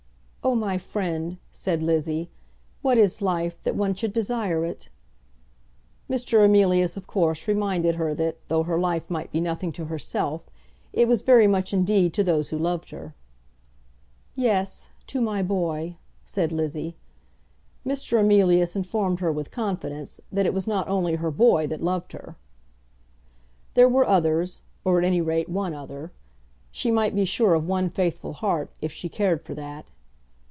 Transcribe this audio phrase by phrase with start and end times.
[0.43, 2.31] "Oh, my friend," said Lizzie,
[2.81, 4.89] "what is life, that one should desire it?"
[6.09, 6.43] Mr.
[6.43, 10.49] Emilius of course reminded her that, though her life might be nothing to herself,
[10.93, 13.13] it was very much indeed to those who loved her.
[14.33, 15.95] "Yes; to my boy,"
[16.25, 16.97] said Lizzie.
[17.85, 18.19] Mr.
[18.19, 22.35] Emilius informed her, with confidence, that it was not only her boy that loved her.
[23.75, 26.11] There were others; or, at any rate, one other.
[26.71, 29.91] She might be sure of one faithful heart, if she cared for that.